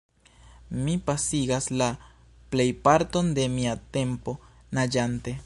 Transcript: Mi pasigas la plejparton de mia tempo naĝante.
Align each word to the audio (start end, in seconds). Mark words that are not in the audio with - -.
Mi 0.85 0.95
pasigas 1.09 1.69
la 1.81 1.89
plejparton 2.55 3.31
de 3.41 3.47
mia 3.59 3.77
tempo 3.99 4.37
naĝante. 4.79 5.39